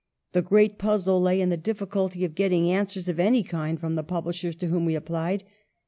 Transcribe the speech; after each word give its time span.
The 0.31 0.41
great 0.41 0.79
puzzle 0.79 1.21
lay 1.21 1.39
in 1.39 1.49
the 1.49 1.57
difficulty 1.57 2.25
of 2.25 2.33
getting 2.33 2.71
answers 2.71 3.07
of 3.07 3.19
any 3.19 3.43
kind 3.43 3.79
from 3.79 3.93
the 3.93 4.03
pub 4.03 4.25
lishers 4.25 4.57
to 4.57 4.67
whom 4.67 4.83
we 4.83 4.95
applied. 4.95 5.43